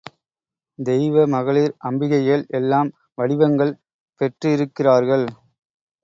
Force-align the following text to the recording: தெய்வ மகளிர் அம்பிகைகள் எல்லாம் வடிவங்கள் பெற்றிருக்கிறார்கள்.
தெய்வ 0.79 1.25
மகளிர் 1.25 1.73
அம்பிகைகள் 1.89 2.43
எல்லாம் 2.49 2.89
வடிவங்கள் 3.15 3.73
பெற்றிருக்கிறார்கள். 4.21 5.27